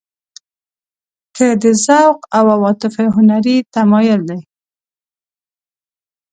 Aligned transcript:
که 1.37 1.47
د 1.63 1.65
ذوق 1.85 2.17
او 2.37 2.43
عواطفو 2.55 3.05
هنري 3.15 3.57
تمایل 3.75 4.21
دی. 4.29 4.39